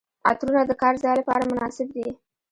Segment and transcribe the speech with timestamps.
[0.29, 2.07] عطرونه د کار ځای لپاره مناسب دي.